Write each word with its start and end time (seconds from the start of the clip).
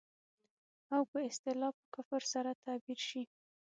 او 0.95 1.01
په 1.11 1.17
اصطلاح 1.29 1.73
په 1.79 1.85
کفر 1.95 2.21
سره 2.33 2.59
تعبير 2.63 2.99
شي. 3.09 3.23